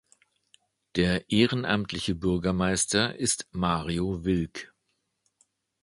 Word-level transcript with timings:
Der 0.95 1.29
ehrenamtliche 1.29 2.15
Bürgermeister 2.15 3.15
ist 3.17 3.45
Mario 3.51 4.25
Wilk. 4.25 4.73